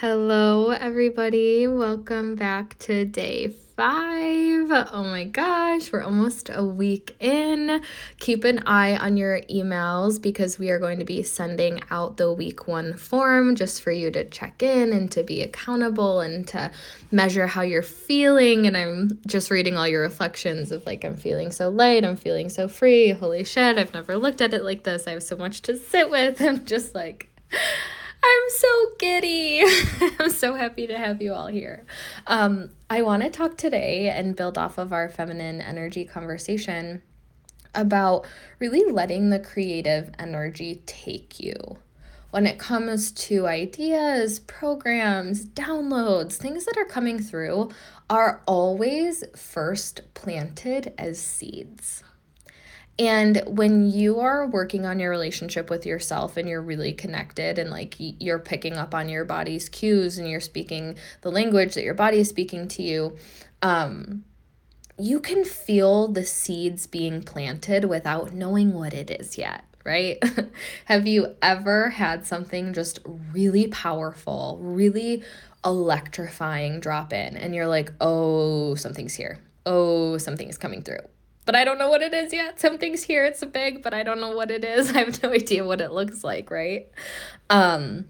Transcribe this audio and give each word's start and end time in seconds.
Hello, 0.00 0.70
everybody. 0.70 1.66
Welcome 1.66 2.34
back 2.34 2.78
to 2.78 3.04
day 3.04 3.48
five. 3.76 4.70
Oh 4.94 5.04
my 5.04 5.24
gosh, 5.24 5.92
we're 5.92 6.02
almost 6.02 6.48
a 6.50 6.64
week 6.64 7.14
in. 7.20 7.82
Keep 8.18 8.44
an 8.44 8.60
eye 8.64 8.96
on 8.96 9.18
your 9.18 9.42
emails 9.50 10.18
because 10.18 10.58
we 10.58 10.70
are 10.70 10.78
going 10.78 11.00
to 11.00 11.04
be 11.04 11.22
sending 11.22 11.82
out 11.90 12.16
the 12.16 12.32
week 12.32 12.66
one 12.66 12.94
form 12.94 13.54
just 13.54 13.82
for 13.82 13.92
you 13.92 14.10
to 14.12 14.24
check 14.24 14.62
in 14.62 14.94
and 14.94 15.12
to 15.12 15.22
be 15.22 15.42
accountable 15.42 16.20
and 16.20 16.48
to 16.48 16.70
measure 17.10 17.46
how 17.46 17.60
you're 17.60 17.82
feeling. 17.82 18.66
And 18.66 18.78
I'm 18.78 19.20
just 19.26 19.50
reading 19.50 19.76
all 19.76 19.86
your 19.86 20.00
reflections 20.00 20.72
of 20.72 20.86
like, 20.86 21.04
I'm 21.04 21.18
feeling 21.18 21.50
so 21.50 21.68
light, 21.68 22.06
I'm 22.06 22.16
feeling 22.16 22.48
so 22.48 22.68
free. 22.68 23.10
Holy 23.10 23.44
shit, 23.44 23.76
I've 23.76 23.92
never 23.92 24.16
looked 24.16 24.40
at 24.40 24.54
it 24.54 24.64
like 24.64 24.84
this. 24.84 25.06
I 25.06 25.10
have 25.10 25.22
so 25.22 25.36
much 25.36 25.60
to 25.60 25.76
sit 25.76 26.08
with. 26.08 26.40
I'm 26.40 26.64
just 26.64 26.94
like, 26.94 27.28
I'm 28.22 28.50
so 28.50 28.86
giddy. 28.98 29.62
I'm 30.18 30.30
so 30.30 30.54
happy 30.54 30.86
to 30.86 30.98
have 30.98 31.22
you 31.22 31.32
all 31.32 31.46
here. 31.46 31.84
Um, 32.26 32.70
I 32.88 33.02
want 33.02 33.22
to 33.22 33.30
talk 33.30 33.56
today 33.56 34.10
and 34.10 34.36
build 34.36 34.58
off 34.58 34.78
of 34.78 34.92
our 34.92 35.08
feminine 35.08 35.60
energy 35.60 36.04
conversation 36.04 37.02
about 37.74 38.26
really 38.58 38.90
letting 38.90 39.30
the 39.30 39.38
creative 39.38 40.10
energy 40.18 40.82
take 40.86 41.40
you. 41.40 41.78
When 42.30 42.46
it 42.46 42.58
comes 42.58 43.10
to 43.12 43.46
ideas, 43.48 44.38
programs, 44.40 45.44
downloads, 45.44 46.34
things 46.34 46.64
that 46.66 46.76
are 46.76 46.84
coming 46.84 47.20
through 47.20 47.70
are 48.08 48.42
always 48.46 49.24
first 49.34 50.02
planted 50.14 50.92
as 50.96 51.20
seeds. 51.20 52.04
And 53.00 53.42
when 53.46 53.90
you 53.90 54.20
are 54.20 54.46
working 54.46 54.84
on 54.84 55.00
your 55.00 55.08
relationship 55.08 55.70
with 55.70 55.86
yourself 55.86 56.36
and 56.36 56.46
you're 56.46 56.60
really 56.60 56.92
connected 56.92 57.58
and 57.58 57.70
like 57.70 57.94
you're 57.98 58.38
picking 58.38 58.74
up 58.74 58.94
on 58.94 59.08
your 59.08 59.24
body's 59.24 59.70
cues 59.70 60.18
and 60.18 60.28
you're 60.28 60.38
speaking 60.38 60.96
the 61.22 61.30
language 61.30 61.72
that 61.74 61.82
your 61.82 61.94
body 61.94 62.18
is 62.18 62.28
speaking 62.28 62.68
to 62.68 62.82
you, 62.82 63.16
um, 63.62 64.24
you 64.98 65.18
can 65.18 65.46
feel 65.46 66.08
the 66.08 66.26
seeds 66.26 66.86
being 66.86 67.22
planted 67.22 67.86
without 67.86 68.34
knowing 68.34 68.74
what 68.74 68.92
it 68.92 69.10
is 69.10 69.36
yet 69.38 69.64
right? 69.82 70.22
Have 70.84 71.06
you 71.06 71.36
ever 71.40 71.88
had 71.88 72.26
something 72.26 72.74
just 72.74 72.98
really 73.32 73.66
powerful, 73.68 74.58
really 74.60 75.22
electrifying 75.64 76.80
drop 76.80 77.14
in, 77.14 77.34
and 77.38 77.54
you're 77.54 77.66
like, 77.66 77.90
oh, 77.98 78.74
something's 78.74 79.14
here. 79.14 79.38
Oh, 79.64 80.18
something's 80.18 80.58
coming 80.58 80.82
through 80.82 81.00
but 81.50 81.56
I 81.56 81.64
don't 81.64 81.78
know 81.78 81.90
what 81.90 82.00
it 82.00 82.14
is 82.14 82.32
yet. 82.32 82.60
Something's 82.60 83.02
here, 83.02 83.24
it's 83.24 83.42
a 83.42 83.46
big, 83.46 83.82
but 83.82 83.92
I 83.92 84.04
don't 84.04 84.20
know 84.20 84.36
what 84.36 84.52
it 84.52 84.64
is. 84.64 84.88
I 84.94 85.00
have 85.00 85.20
no 85.20 85.32
idea 85.32 85.64
what 85.64 85.80
it 85.80 85.90
looks 85.90 86.22
like, 86.22 86.48
right? 86.48 86.88
Um 87.50 88.04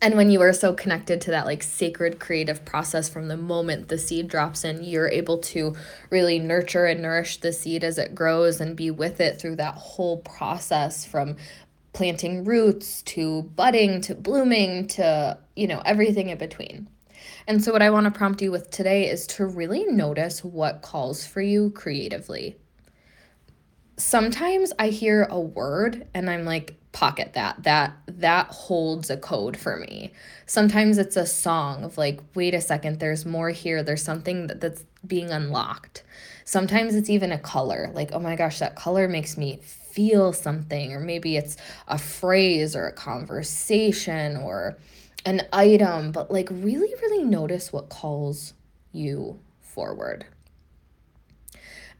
and 0.00 0.16
when 0.16 0.30
you 0.30 0.40
are 0.40 0.52
so 0.52 0.72
connected 0.72 1.20
to 1.22 1.32
that 1.32 1.44
like 1.44 1.64
sacred 1.64 2.20
creative 2.20 2.64
process 2.64 3.08
from 3.08 3.26
the 3.26 3.36
moment 3.36 3.88
the 3.88 3.98
seed 3.98 4.28
drops 4.28 4.62
in, 4.62 4.84
you're 4.84 5.08
able 5.08 5.38
to 5.38 5.74
really 6.10 6.38
nurture 6.38 6.86
and 6.86 7.02
nourish 7.02 7.38
the 7.38 7.52
seed 7.52 7.82
as 7.82 7.98
it 7.98 8.14
grows 8.14 8.60
and 8.60 8.76
be 8.76 8.92
with 8.92 9.20
it 9.20 9.40
through 9.40 9.56
that 9.56 9.74
whole 9.74 10.18
process 10.18 11.04
from 11.04 11.34
planting 11.94 12.44
roots 12.44 13.02
to 13.02 13.42
budding 13.56 14.00
to 14.02 14.14
blooming 14.14 14.86
to, 14.86 15.36
you 15.56 15.66
know, 15.66 15.82
everything 15.84 16.28
in 16.28 16.38
between. 16.38 16.88
And 17.46 17.62
so, 17.62 17.72
what 17.72 17.82
I 17.82 17.90
want 17.90 18.04
to 18.04 18.10
prompt 18.10 18.42
you 18.42 18.50
with 18.50 18.70
today 18.70 19.08
is 19.08 19.26
to 19.28 19.46
really 19.46 19.84
notice 19.84 20.44
what 20.44 20.82
calls 20.82 21.26
for 21.26 21.40
you 21.40 21.70
creatively. 21.70 22.56
Sometimes 23.96 24.72
I 24.78 24.88
hear 24.88 25.26
a 25.30 25.40
word 25.40 26.08
and 26.14 26.30
I'm 26.30 26.44
like, 26.44 26.80
pocket 26.92 27.34
that 27.34 27.62
that 27.62 27.92
that 28.06 28.46
holds 28.48 29.10
a 29.10 29.16
code 29.16 29.56
for 29.56 29.76
me. 29.76 30.12
Sometimes 30.46 30.98
it's 30.98 31.16
a 31.16 31.26
song 31.26 31.84
of 31.84 31.96
like 31.96 32.20
wait 32.34 32.54
a 32.54 32.60
second 32.60 32.98
there's 32.98 33.24
more 33.24 33.50
here. 33.50 33.82
There's 33.82 34.02
something 34.02 34.48
that, 34.48 34.60
that's 34.60 34.84
being 35.06 35.30
unlocked. 35.30 36.02
Sometimes 36.44 36.96
it's 36.96 37.08
even 37.08 37.30
a 37.30 37.38
color 37.38 37.90
like 37.94 38.10
oh 38.12 38.18
my 38.18 38.34
gosh 38.34 38.58
that 38.58 38.74
color 38.74 39.06
makes 39.06 39.36
me 39.36 39.60
feel 39.62 40.32
something. 40.32 40.92
Or 40.92 41.00
maybe 41.00 41.36
it's 41.36 41.56
a 41.86 41.98
phrase 41.98 42.74
or 42.74 42.88
a 42.88 42.92
conversation 42.92 44.36
or 44.38 44.76
an 45.24 45.42
item, 45.52 46.12
but 46.12 46.30
like 46.30 46.48
really, 46.50 46.92
really 47.02 47.24
notice 47.24 47.72
what 47.72 47.88
calls 47.88 48.54
you 48.92 49.38
forward. 49.60 50.26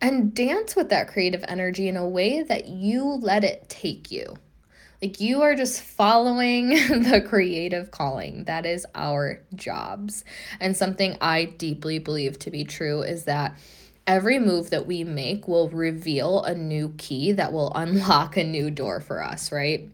And 0.00 0.34
dance 0.34 0.74
with 0.74 0.88
that 0.88 1.08
creative 1.08 1.44
energy 1.46 1.86
in 1.88 1.96
a 1.96 2.08
way 2.08 2.42
that 2.42 2.68
you 2.68 3.04
let 3.04 3.44
it 3.44 3.68
take 3.68 4.10
you. 4.10 4.36
Like 5.02 5.20
you 5.20 5.42
are 5.42 5.54
just 5.54 5.82
following 5.82 6.68
the 7.02 7.24
creative 7.26 7.90
calling. 7.90 8.44
That 8.44 8.66
is 8.66 8.86
our 8.94 9.42
jobs. 9.54 10.24
And 10.58 10.76
something 10.76 11.16
I 11.20 11.44
deeply 11.44 11.98
believe 11.98 12.38
to 12.40 12.50
be 12.50 12.64
true 12.64 13.02
is 13.02 13.24
that 13.24 13.58
every 14.06 14.38
move 14.38 14.70
that 14.70 14.86
we 14.86 15.04
make 15.04 15.46
will 15.46 15.68
reveal 15.68 16.42
a 16.42 16.54
new 16.54 16.94
key 16.98 17.32
that 17.32 17.52
will 17.52 17.72
unlock 17.74 18.36
a 18.36 18.44
new 18.44 18.70
door 18.70 19.00
for 19.00 19.22
us, 19.22 19.52
right? 19.52 19.88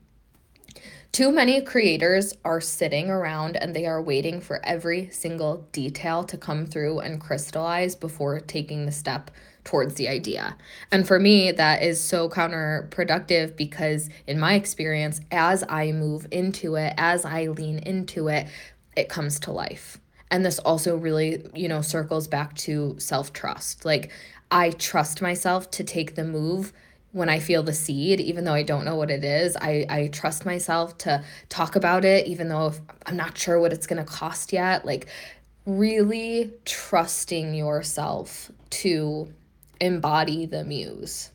Too 1.17 1.33
many 1.33 1.63
creators 1.63 2.35
are 2.45 2.61
sitting 2.61 3.09
around 3.09 3.57
and 3.57 3.75
they 3.75 3.87
are 3.87 4.03
waiting 4.03 4.39
for 4.39 4.61
every 4.63 5.09
single 5.09 5.67
detail 5.73 6.25
to 6.25 6.37
come 6.37 6.67
through 6.67 6.99
and 6.99 7.19
crystallize 7.19 7.95
before 7.95 8.39
taking 8.41 8.85
the 8.85 8.93
step 8.93 9.31
towards 9.65 9.95
the 9.95 10.09
idea. 10.09 10.59
And 10.93 11.09
for 11.09 11.19
me, 11.19 11.53
that 11.53 11.83
is 11.83 11.99
so 11.99 12.29
counterproductive 12.29 13.57
because, 13.57 14.11
in 14.27 14.39
my 14.39 14.57
experience, 14.57 15.23
as 15.31 15.65
I 15.71 15.91
move 15.93 16.27
into 16.31 16.75
it, 16.75 16.93
as 16.99 17.25
I 17.25 17.47
lean 17.47 17.79
into 17.79 18.29
it, 18.29 18.47
it 18.95 19.09
comes 19.09 19.41
to 19.41 19.53
life. 19.53 19.97
And 20.31 20.45
this 20.45 20.59
also 20.59 20.99
really, 20.99 21.43
you 21.55 21.69
know, 21.69 21.81
circles 21.81 22.29
back 22.29 22.55
to 22.57 22.95
self 22.99 23.33
trust. 23.33 23.87
Like, 23.87 24.11
I 24.51 24.69
trust 24.69 25.23
myself 25.23 25.71
to 25.71 25.83
take 25.83 26.15
the 26.15 26.25
move 26.25 26.75
when 27.13 27.29
I 27.29 27.39
feel 27.39 27.63
the 27.63 27.73
seed, 27.73 28.21
even 28.21 28.45
though 28.45 28.55
I 28.55 28.63
don't 28.63 28.85
know 28.85 28.97
what 28.97 29.11
it 29.11 29.25
is, 29.25 29.57
I, 29.57 29.87
I 29.89 30.09
trust 30.09 30.45
myself 30.45 30.99
to 30.99 31.25
talk 31.49 31.77
about 31.77 32.05
it, 32.05 32.27
even 32.27 32.49
though 32.49 32.75
I'm 33.07 33.17
not 33.17 33.39
sure 33.39 33.59
what 33.59 33.73
it's 33.73 33.87
going 33.87 34.05
to 34.05 34.11
cost 34.11 34.53
yet. 34.53 34.85
Like, 34.85 35.07
really 35.65 36.53
trusting 36.65 37.55
yourself 37.55 38.51
to 38.71 39.33
embody 39.81 40.47
the 40.47 40.65
muse 40.65 41.31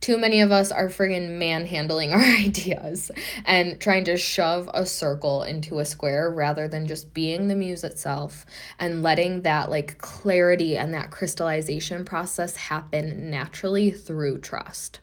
too 0.00 0.18
many 0.18 0.40
of 0.40 0.52
us 0.52 0.70
are 0.70 0.88
friggin' 0.88 1.38
manhandling 1.38 2.12
our 2.12 2.20
ideas 2.20 3.10
and 3.44 3.80
trying 3.80 4.04
to 4.04 4.16
shove 4.16 4.70
a 4.74 4.86
circle 4.86 5.42
into 5.42 5.78
a 5.78 5.84
square 5.84 6.30
rather 6.30 6.68
than 6.68 6.86
just 6.86 7.12
being 7.14 7.48
the 7.48 7.56
muse 7.56 7.84
itself 7.84 8.46
and 8.78 9.02
letting 9.02 9.42
that 9.42 9.70
like 9.70 9.98
clarity 9.98 10.76
and 10.76 10.94
that 10.94 11.10
crystallization 11.10 12.04
process 12.04 12.56
happen 12.56 13.30
naturally 13.30 13.90
through 13.90 14.38
trust 14.38 15.00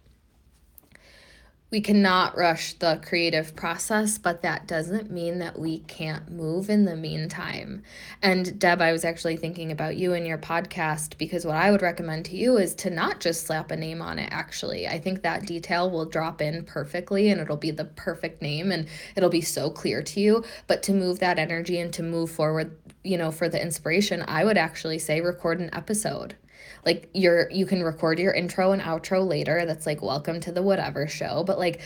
we 1.76 1.82
cannot 1.82 2.38
rush 2.38 2.72
the 2.76 3.02
creative 3.06 3.54
process, 3.54 4.18
but 4.18 4.42
that 4.42 4.66
doesn't 4.66 5.12
mean 5.12 5.40
that 5.40 5.60
we 5.60 5.80
can't 5.80 6.32
move 6.32 6.70
in 6.70 6.86
the 6.86 6.96
meantime. 6.96 7.84
And 8.22 8.58
Deb, 8.58 8.82
I 8.82 8.94
was 8.94 9.04
actually 9.04 9.36
thinking 9.36 9.74
about 9.74 9.98
you 9.98 10.14
and 10.14 10.26
your 10.26 10.38
podcast 10.38 11.18
because 11.18 11.44
what 11.44 11.58
I 11.58 11.72
would 11.72 11.82
recommend 11.82 12.24
to 12.28 12.38
you 12.38 12.56
is 12.56 12.76
to 12.76 12.90
not 12.90 13.20
just 13.20 13.46
slap 13.46 13.72
a 13.72 13.76
name 13.76 14.02
on 14.02 14.20
it, 14.20 14.30
actually. 14.32 14.88
I 14.88 14.98
think 15.00 15.22
that 15.24 15.48
detail 15.48 15.92
will 15.92 16.06
drop 16.06 16.42
in 16.42 16.64
perfectly 16.64 17.28
and 17.28 17.42
it'll 17.42 17.58
be 17.58 17.72
the 17.72 17.84
perfect 17.84 18.42
name 18.42 18.72
and 18.72 18.88
it'll 19.18 19.30
be 19.30 19.42
so 19.42 19.70
clear 19.70 20.02
to 20.02 20.22
you. 20.22 20.46
But 20.68 20.82
to 20.84 20.94
move 20.94 21.20
that 21.20 21.38
energy 21.38 21.82
and 21.82 21.92
to 21.92 22.04
move 22.04 22.32
forward, 22.32 22.72
you 23.04 23.18
know, 23.18 23.32
for 23.32 23.50
the 23.50 23.62
inspiration, 23.62 24.24
I 24.30 24.46
would 24.46 24.58
actually 24.58 25.00
say 25.00 25.20
record 25.20 25.60
an 25.60 25.72
episode 25.74 26.38
like 26.86 27.10
you're 27.14 27.50
you 27.52 27.66
can 27.66 27.84
record 27.84 28.20
your 28.20 28.34
intro 28.34 28.72
and 28.72 28.82
outro 28.82 29.28
later 29.28 29.66
that's 29.66 29.86
like 29.86 30.02
welcome 30.02 30.40
to 30.40 30.52
the 30.52 30.62
whatever 30.62 31.08
show 31.08 31.44
but 31.44 31.60
like 31.60 31.82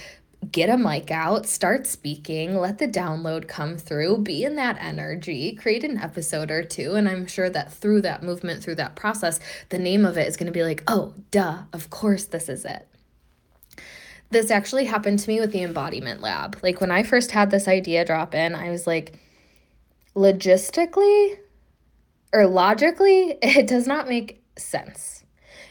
get 0.52 0.70
a 0.70 0.78
mic 0.78 1.12
out, 1.12 1.46
start 1.46 1.86
speaking, 1.86 2.56
let 2.56 2.78
the 2.78 2.88
download 2.88 3.48
come 3.48 3.78
through, 3.78 4.20
be 4.20 4.44
in 4.44 4.56
that 4.56 4.78
energy, 4.80 5.54
create 5.54 5.84
an 5.84 5.98
episode 5.98 6.50
or 6.50 6.64
two. 6.64 6.96
And 6.96 7.10
I'm 7.10 7.28
sure 7.28 7.50
that 7.50 7.74
through 7.74 8.02
that 8.02 8.24
movement, 8.24 8.64
through 8.64 8.76
that 8.76 8.96
process, 8.96 9.40
the 9.70 9.80
name 9.80 10.06
of 10.06 10.18
it 10.18 10.28
is 10.28 10.38
going 10.38 10.48
to 10.48 10.58
be 10.58 10.64
like, 10.64 10.84
oh, 10.88 11.14
duh, 11.32 11.64
of 11.74 11.90
course 11.90 12.26
this 12.26 12.48
is 12.48 12.66
it. 12.66 12.88
This 14.32 14.52
actually 14.52 14.86
happened 14.86 15.20
to 15.20 15.30
me 15.30 15.40
with 15.40 15.52
the 15.52 15.64
embodiment 15.64 16.22
lab. 16.22 16.58
Like 16.62 16.80
when 16.80 16.92
I 16.92 17.04
first 17.04 17.32
had 17.32 17.52
this 17.52 17.68
idea 17.68 18.06
drop 18.06 18.34
in, 18.34 18.56
I 18.56 18.70
was 18.70 18.88
like, 18.88 19.20
logistically 20.16 21.38
or 22.32 22.48
logically, 22.48 23.38
it 23.42 23.68
does 23.68 23.88
not 23.88 24.08
make 24.08 24.39
sense. 24.60 25.24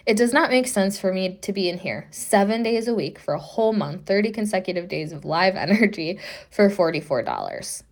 It 0.06 0.16
does 0.16 0.32
not 0.32 0.50
make 0.50 0.66
sense 0.66 0.98
for 0.98 1.12
me 1.12 1.36
to 1.42 1.52
be 1.52 1.68
in 1.68 1.78
here 1.78 2.08
seven 2.10 2.62
days 2.62 2.88
a 2.88 2.94
week 2.94 3.18
for 3.18 3.34
a 3.34 3.38
whole 3.38 3.74
month, 3.74 4.06
30 4.06 4.30
consecutive 4.32 4.88
days 4.88 5.12
of 5.12 5.24
live 5.24 5.54
energy 5.56 6.18
for 6.50 6.70
$44. 6.70 7.82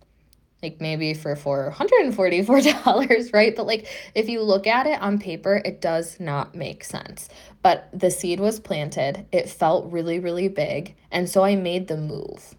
Like 0.63 0.81
maybe 0.81 1.13
for 1.13 1.35
$444, 1.35 3.33
right? 3.33 3.55
But 3.55 3.67
like 3.67 3.87
if 4.15 4.27
you 4.27 4.41
look 4.41 4.65
at 4.65 4.87
it 4.87 4.99
on 4.99 5.19
paper, 5.19 5.61
it 5.63 5.79
does 5.79 6.19
not 6.19 6.55
make 6.55 6.83
sense. 6.83 7.29
But 7.61 7.87
the 7.93 8.09
seed 8.09 8.39
was 8.39 8.59
planted, 8.59 9.27
it 9.31 9.49
felt 9.49 9.91
really, 9.91 10.19
really 10.19 10.47
big. 10.47 10.95
And 11.11 11.29
so 11.29 11.43
I 11.43 11.55
made 11.55 11.87
the 11.87 11.97
move. 11.97 12.55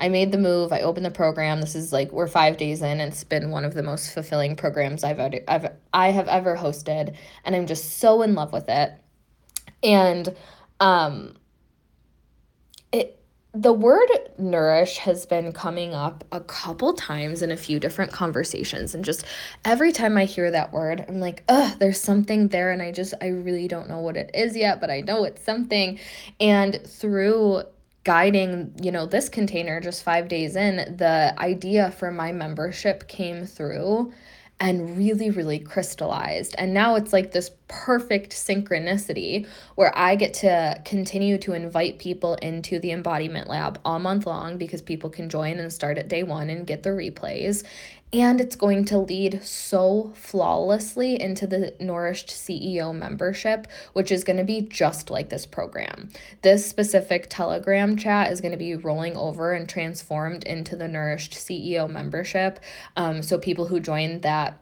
I 0.00 0.08
made 0.08 0.32
the 0.32 0.38
move. 0.38 0.72
I 0.72 0.80
opened 0.80 1.04
the 1.04 1.10
program. 1.10 1.60
This 1.60 1.74
is 1.74 1.92
like 1.92 2.10
we're 2.10 2.26
five 2.26 2.56
days 2.56 2.82
in. 2.82 3.00
It's 3.00 3.22
been 3.22 3.50
one 3.50 3.64
of 3.64 3.74
the 3.74 3.82
most 3.82 4.12
fulfilling 4.12 4.56
programs 4.56 5.04
I've 5.04 5.20
ever, 5.20 5.40
I've 5.46 5.66
I 5.92 6.10
have 6.10 6.26
ever 6.26 6.56
hosted, 6.56 7.14
and 7.44 7.54
I'm 7.54 7.66
just 7.66 7.98
so 7.98 8.22
in 8.22 8.34
love 8.34 8.52
with 8.52 8.68
it. 8.68 8.92
And 9.82 10.34
um, 10.80 11.34
it 12.92 13.20
the 13.52 13.72
word 13.72 14.08
nourish 14.38 14.98
has 14.98 15.26
been 15.26 15.52
coming 15.52 15.92
up 15.92 16.22
a 16.30 16.40
couple 16.40 16.92
times 16.94 17.42
in 17.42 17.50
a 17.50 17.56
few 17.56 17.80
different 17.80 18.12
conversations 18.12 18.94
and 18.94 19.04
just 19.04 19.24
every 19.64 19.90
time 19.90 20.16
i 20.16 20.24
hear 20.24 20.52
that 20.52 20.72
word 20.72 21.04
i'm 21.08 21.18
like 21.18 21.42
ugh 21.48 21.76
there's 21.80 22.00
something 22.00 22.46
there 22.48 22.70
and 22.70 22.80
i 22.80 22.92
just 22.92 23.12
i 23.20 23.26
really 23.26 23.66
don't 23.66 23.88
know 23.88 23.98
what 23.98 24.16
it 24.16 24.30
is 24.34 24.56
yet 24.56 24.80
but 24.80 24.88
i 24.88 25.00
know 25.00 25.24
it's 25.24 25.42
something 25.44 25.98
and 26.38 26.80
through 26.86 27.60
guiding 28.04 28.74
you 28.82 28.90
know 28.90 29.04
this 29.06 29.28
container 29.28 29.80
just 29.80 30.02
five 30.02 30.26
days 30.26 30.56
in 30.56 30.76
the 30.96 31.34
idea 31.38 31.90
for 31.90 32.10
my 32.10 32.32
membership 32.32 33.06
came 33.08 33.46
through 33.46 34.12
and 34.60 34.98
really, 34.98 35.30
really 35.30 35.58
crystallized. 35.58 36.54
And 36.58 36.74
now 36.74 36.94
it's 36.94 37.14
like 37.14 37.32
this 37.32 37.50
perfect 37.68 38.32
synchronicity 38.32 39.46
where 39.74 39.96
I 39.96 40.16
get 40.16 40.34
to 40.34 40.80
continue 40.84 41.38
to 41.38 41.54
invite 41.54 41.98
people 41.98 42.34
into 42.36 42.78
the 42.78 42.92
embodiment 42.92 43.48
lab 43.48 43.80
all 43.86 43.98
month 43.98 44.26
long 44.26 44.58
because 44.58 44.82
people 44.82 45.08
can 45.08 45.30
join 45.30 45.58
and 45.58 45.72
start 45.72 45.96
at 45.96 46.08
day 46.08 46.24
one 46.24 46.50
and 46.50 46.66
get 46.66 46.82
the 46.82 46.90
replays. 46.90 47.64
And 48.12 48.40
it's 48.40 48.56
going 48.56 48.86
to 48.86 48.98
lead 48.98 49.44
so 49.44 50.12
flawlessly 50.16 51.20
into 51.20 51.46
the 51.46 51.74
Nourished 51.78 52.28
CEO 52.28 52.92
membership, 52.92 53.68
which 53.92 54.10
is 54.10 54.24
going 54.24 54.38
to 54.38 54.44
be 54.44 54.62
just 54.62 55.10
like 55.10 55.28
this 55.28 55.46
program. 55.46 56.08
This 56.42 56.66
specific 56.68 57.26
Telegram 57.28 57.96
chat 57.96 58.32
is 58.32 58.40
going 58.40 58.50
to 58.50 58.58
be 58.58 58.74
rolling 58.74 59.16
over 59.16 59.52
and 59.52 59.68
transformed 59.68 60.42
into 60.42 60.74
the 60.74 60.88
Nourished 60.88 61.34
CEO 61.34 61.88
membership. 61.88 62.58
Um, 62.96 63.22
so 63.22 63.38
people 63.38 63.66
who 63.66 63.78
join 63.78 64.22
that 64.22 64.58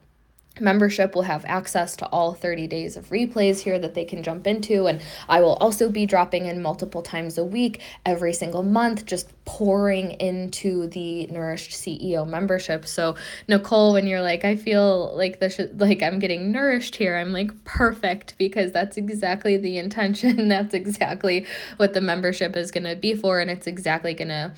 membership 0.61 1.15
will 1.15 1.23
have 1.23 1.45
access 1.47 1.97
to 1.97 2.07
all 2.07 2.35
30 2.35 2.67
days 2.67 2.97
of 2.97 3.09
replays 3.11 3.61
here 3.61 3.79
that 3.79 3.95
they 3.95 4.05
can 4.05 4.23
jump 4.23 4.47
into 4.47 4.87
and 4.87 5.01
i 5.29 5.41
will 5.41 5.55
also 5.55 5.89
be 5.91 6.07
dropping 6.07 6.47
in 6.47 6.63
multiple 6.63 7.03
times 7.03 7.39
a 7.39 7.45
week 7.45 7.81
every 8.07 8.33
single 8.33 8.63
month 8.63 9.05
just 9.07 9.33
pouring 9.45 10.13
into 10.21 10.87
the 10.89 11.27
nourished 11.29 11.71
ceo 11.71 12.27
membership. 12.27 12.87
So 12.87 13.17
nicole 13.49 13.93
when 13.93 14.07
you're 14.07 14.23
like 14.23 14.45
i 14.45 14.57
feel 14.57 15.17
like 15.17 15.41
this 15.41 15.61
like 15.77 16.03
i'm 16.03 16.19
getting 16.19 16.53
nourished 16.53 16.97
here 16.97 17.17
i'm 17.17 17.33
like 17.33 17.65
perfect 17.65 18.37
because 18.39 18.73
that's 18.73 18.97
exactly 18.97 19.57
the 19.57 19.79
intention. 19.79 20.49
That's 20.59 20.75
exactly 20.75 21.47
what 21.77 21.95
the 21.95 22.01
membership 22.01 22.57
is 22.57 22.71
going 22.71 22.85
to 22.85 22.97
be 22.97 23.15
for 23.15 23.41
and 23.41 23.51
it's 23.51 23.67
exactly 23.67 24.15
going 24.15 24.29
to 24.29 24.53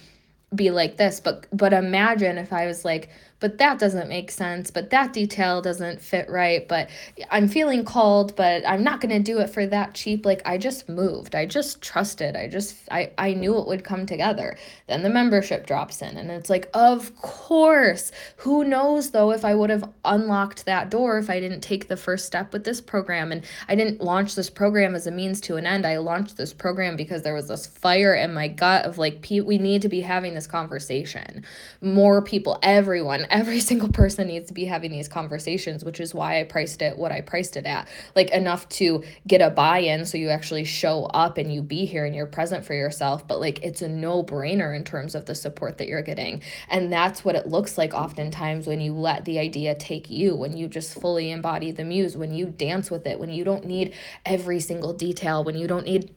be 0.55 0.71
like 0.71 0.97
this. 0.97 1.21
But 1.21 1.47
but 1.53 1.73
imagine 1.73 2.39
if 2.39 2.53
i 2.53 2.67
was 2.67 2.85
like 2.85 3.11
but 3.41 3.57
that 3.59 3.79
doesn't 3.79 4.09
make 4.09 4.31
sense, 4.31 4.71
but 4.71 4.91
that 4.91 5.13
detail 5.15 5.63
doesn't 5.63 6.01
fit 6.01 6.29
right, 6.29 6.69
but 6.69 6.91
I'm 7.31 7.49
feeling 7.49 7.85
called, 7.85 8.37
but 8.37 8.63
I'm 8.67 8.85
not 8.85 9.01
going 9.01 9.11
to 9.11 9.19
do 9.19 9.41
it 9.41 9.49
for 9.49 9.67
that 9.67 9.95
cheap. 9.95 10.27
Like 10.27 10.43
I 10.45 10.59
just 10.59 10.89
moved. 10.89 11.35
I 11.35 11.47
just 11.47 11.81
trusted. 11.81 12.37
I 12.37 12.49
just 12.49 12.77
I 12.91 13.11
I 13.17 13.33
knew 13.33 13.59
it 13.59 13.67
would 13.67 13.83
come 13.83 14.05
together. 14.05 14.57
Then 14.87 15.03
the 15.03 15.09
membership 15.09 15.67
drops 15.67 16.03
in 16.03 16.17
and 16.19 16.31
it's 16.31 16.51
like, 16.51 16.69
"Of 16.75 17.17
course. 17.17 18.13
Who 18.37 18.65
knows 18.65 19.11
though 19.11 19.33
if 19.33 19.45
I 19.45 19.55
would 19.55 19.71
have 19.71 19.89
unlocked 20.05 20.67
that 20.67 20.91
door 20.91 21.19
if 21.19 21.31
I 21.31 21.41
didn't 21.41 21.61
take 21.61 21.89
the 21.89 21.97
first 21.97 22.27
step 22.27 22.53
with 22.53 22.65
this 22.65 22.81
program 22.81 23.33
and 23.33 23.43
I 23.69 23.75
didn't 23.75 24.03
launch 24.03 24.35
this 24.35 24.51
program 24.51 24.95
as 24.95 25.07
a 25.07 25.11
means 25.11 25.41
to 25.43 25.57
an 25.57 25.67
end. 25.67 25.87
I 25.87 25.97
launched 25.99 26.37
this 26.37 26.53
program 26.53 26.95
because 26.95 27.23
there 27.23 27.35
was 27.35 27.49
this 27.49 27.67
fire 27.67 28.15
in 28.15 28.35
my 28.35 28.49
gut 28.49 28.85
of 28.85 28.99
like 28.99 29.27
we 29.31 29.57
need 29.59 29.83
to 29.83 29.89
be 29.89 30.03
having 30.03 30.35
this 30.35 30.47
conversation. 30.47 31.45
More 31.81 32.21
people, 32.21 32.59
everyone 32.63 33.25
every 33.31 33.61
single 33.61 33.89
person 33.89 34.29
needs 34.29 34.49
to 34.49 34.55
be 34.55 34.65
having 34.65 34.91
these 34.91 35.09
conversations, 35.09 35.85
which 35.85 36.01
is 36.01 36.15
why 36.15 36.41
I 36.41 36.45
priced 36.45 36.83
it 36.83 36.99
what 36.99 37.13
I 37.13 37.21
priced 37.21 37.57
it 37.57 37.65
at. 37.65 37.89
Like 38.15 38.31
enough 38.31 38.69
to 38.71 39.03
get 39.27 39.41
a 39.41 39.51
buy 39.51 39.79
in 39.79 40.05
so 40.05 40.19
you 40.19 40.29
actually 40.29 40.65
show 40.65 41.05
up 41.05 41.39
and 41.39 41.53
you 41.53 41.63
be 41.63 41.87
here 41.87 42.05
and 42.05 42.15
you're 42.15 42.27
present 42.27 42.65
for 42.65 42.75
yourself. 42.75 43.27
But 43.27 43.41
like 43.41 43.63
it's 43.63 43.83
a 43.83 43.89
no 43.89 44.23
brainer 44.23 44.77
in 44.77 44.85
terms 44.85 45.15
of 45.15 45.27
the 45.27 45.35
support 45.35 45.79
that 45.79 45.89
you're 45.89 46.03
getting. 46.03 46.43
And 46.69 46.93
that's 46.93 47.25
what 47.25 47.37
it 47.37 47.47
looks 47.47 47.79
like 47.79 47.95
oftentimes 47.95 48.67
when 48.67 48.81
you 48.81 48.93
let 48.93 49.25
the 49.25 49.39
idea 49.39 49.75
take 49.75 50.11
you, 50.11 50.35
when 50.35 50.57
you 50.57 50.69
just 50.69 51.01
fully 51.01 51.31
embody 51.31 51.71
the 51.71 51.85
muse, 51.85 52.17
when 52.17 52.35
you 52.35 52.47
dance 52.47 52.91
with 52.91 53.07
it, 53.07 53.19
when 53.19 53.31
you 53.31 53.45
don't 53.45 53.65
need 53.65 53.95
every 54.27 54.61
single 54.61 54.93
detail, 54.93 55.45
when 55.45 55.57
you 55.57 55.67
don't 55.67 55.87
need 55.87 56.15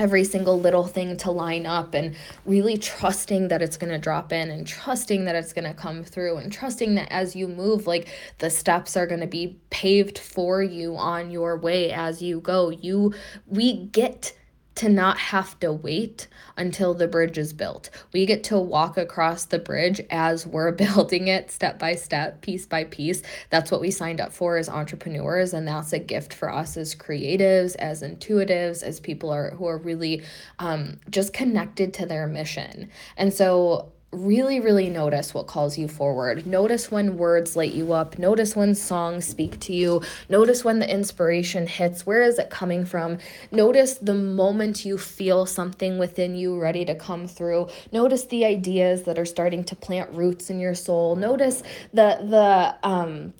every 0.00 0.24
single 0.24 0.58
little 0.58 0.86
thing 0.86 1.14
to 1.14 1.30
line 1.30 1.66
up 1.66 1.92
and 1.92 2.16
really 2.46 2.78
trusting 2.78 3.48
that 3.48 3.60
it's 3.60 3.76
going 3.76 3.92
to 3.92 3.98
drop 3.98 4.32
in 4.32 4.50
and 4.50 4.66
trusting 4.66 5.26
that 5.26 5.36
it's 5.36 5.52
going 5.52 5.66
to 5.66 5.74
come 5.74 6.02
through 6.02 6.38
and 6.38 6.50
trusting 6.50 6.94
that 6.94 7.06
as 7.12 7.36
you 7.36 7.46
move 7.46 7.86
like 7.86 8.08
the 8.38 8.48
steps 8.48 8.96
are 8.96 9.06
going 9.06 9.20
to 9.20 9.26
be 9.26 9.58
paved 9.68 10.16
for 10.16 10.62
you 10.62 10.96
on 10.96 11.30
your 11.30 11.58
way 11.58 11.92
as 11.92 12.22
you 12.22 12.40
go. 12.40 12.70
You 12.70 13.12
we 13.46 13.84
get 13.88 14.32
to 14.76 14.88
not 14.88 15.18
have 15.18 15.58
to 15.60 15.72
wait 15.72 16.28
until 16.56 16.94
the 16.94 17.08
bridge 17.08 17.36
is 17.36 17.52
built. 17.52 17.90
We 18.12 18.24
get 18.24 18.44
to 18.44 18.58
walk 18.58 18.96
across 18.96 19.44
the 19.44 19.58
bridge 19.58 20.00
as 20.10 20.46
we're 20.46 20.72
building 20.80 21.28
it 21.28 21.50
step 21.50 21.78
by 21.78 21.94
step, 21.94 22.40
piece 22.40 22.66
by 22.66 22.84
piece. 22.84 23.22
That's 23.50 23.70
what 23.70 23.80
we 23.80 23.90
signed 23.90 24.20
up 24.20 24.32
for 24.32 24.56
as 24.56 24.68
entrepreneurs 24.68 25.52
and 25.52 25.66
that's 25.66 25.92
a 25.92 25.98
gift 25.98 26.32
for 26.32 26.52
us 26.52 26.76
as 26.76 26.94
creatives, 26.94 27.76
as 27.76 28.02
intuitives, 28.02 28.82
as 28.82 29.00
people 29.00 29.30
are 29.30 29.50
who 29.50 29.66
are 29.66 29.78
really 29.78 30.22
um, 30.58 31.00
just 31.10 31.32
connected 31.32 31.92
to 31.94 32.06
their 32.06 32.26
mission. 32.26 32.90
And 33.16 33.32
so 33.34 33.92
really, 34.12 34.58
really 34.58 34.90
notice 34.90 35.32
what 35.32 35.46
calls 35.46 35.78
you 35.78 35.86
forward. 35.86 36.46
Notice 36.46 36.90
when 36.90 37.16
words 37.16 37.54
light 37.54 37.72
you 37.72 37.92
up. 37.92 38.18
Notice 38.18 38.56
when 38.56 38.74
songs 38.74 39.24
speak 39.24 39.60
to 39.60 39.72
you. 39.72 40.02
Notice 40.28 40.64
when 40.64 40.80
the 40.80 40.90
inspiration 40.90 41.66
hits. 41.66 42.04
Where 42.04 42.22
is 42.22 42.38
it 42.38 42.50
coming 42.50 42.84
from? 42.84 43.18
Notice 43.52 43.94
the 43.94 44.14
moment 44.14 44.84
you 44.84 44.98
feel 44.98 45.46
something 45.46 45.98
within 45.98 46.34
you 46.34 46.58
ready 46.58 46.84
to 46.84 46.94
come 46.94 47.28
through. 47.28 47.68
Notice 47.92 48.24
the 48.24 48.44
ideas 48.44 49.04
that 49.04 49.18
are 49.18 49.26
starting 49.26 49.62
to 49.64 49.76
plant 49.76 50.10
roots 50.12 50.50
in 50.50 50.58
your 50.58 50.74
soul. 50.74 51.14
Notice 51.14 51.62
the 51.92 52.18
the 52.20 52.88
um 52.88 53.32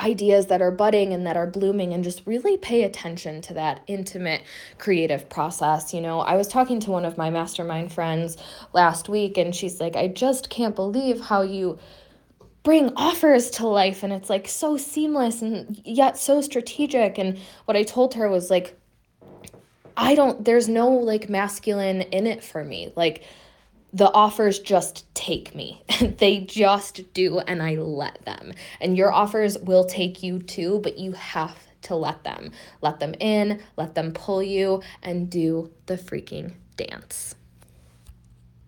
ideas 0.00 0.46
that 0.46 0.62
are 0.62 0.70
budding 0.70 1.12
and 1.12 1.26
that 1.26 1.36
are 1.36 1.46
blooming 1.46 1.92
and 1.92 2.02
just 2.02 2.26
really 2.26 2.56
pay 2.56 2.84
attention 2.84 3.40
to 3.42 3.54
that 3.54 3.82
intimate 3.86 4.42
creative 4.78 5.28
process. 5.28 5.92
You 5.92 6.00
know, 6.00 6.20
I 6.20 6.36
was 6.36 6.48
talking 6.48 6.80
to 6.80 6.90
one 6.90 7.04
of 7.04 7.18
my 7.18 7.30
mastermind 7.30 7.92
friends 7.92 8.36
last 8.72 9.08
week 9.08 9.36
and 9.38 9.54
she's 9.54 9.80
like, 9.80 9.96
I 9.96 10.08
just 10.08 10.50
can't 10.50 10.74
believe 10.74 11.20
how 11.20 11.42
you 11.42 11.78
bring 12.62 12.92
offers 12.96 13.50
to 13.50 13.66
life 13.66 14.02
and 14.02 14.12
it's 14.12 14.28
like 14.28 14.46
so 14.46 14.76
seamless 14.76 15.42
and 15.42 15.80
yet 15.84 16.18
so 16.18 16.40
strategic. 16.40 17.18
And 17.18 17.38
what 17.64 17.76
I 17.76 17.82
told 17.82 18.14
her 18.14 18.28
was 18.28 18.50
like, 18.50 18.76
I 19.96 20.14
don't, 20.14 20.44
there's 20.44 20.68
no 20.68 20.88
like 20.88 21.28
masculine 21.28 22.02
in 22.02 22.26
it 22.26 22.42
for 22.42 22.64
me. 22.64 22.92
Like, 22.96 23.24
the 23.92 24.12
offers 24.12 24.58
just 24.58 25.12
take 25.14 25.54
me. 25.54 25.82
they 26.18 26.40
just 26.40 27.12
do, 27.12 27.38
and 27.40 27.62
I 27.62 27.74
let 27.76 28.24
them. 28.24 28.52
And 28.80 28.96
your 28.96 29.12
offers 29.12 29.58
will 29.58 29.84
take 29.84 30.22
you 30.22 30.38
too, 30.40 30.80
but 30.82 30.98
you 30.98 31.12
have 31.12 31.56
to 31.82 31.96
let 31.96 32.24
them. 32.24 32.52
Let 32.82 33.00
them 33.00 33.14
in, 33.20 33.60
let 33.76 33.94
them 33.94 34.12
pull 34.12 34.42
you, 34.42 34.82
and 35.02 35.30
do 35.30 35.70
the 35.86 35.96
freaking 35.96 36.54
dance. 36.76 37.34